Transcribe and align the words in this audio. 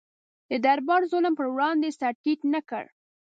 د 0.49 0.51
دربار 0.65 1.01
ظلم 1.11 1.33
پر 1.39 1.47
وړاندې 1.53 1.89
سر 1.99 2.13
ټیټ 2.23 2.39
نه 2.53 2.61
کړ. 2.69 2.85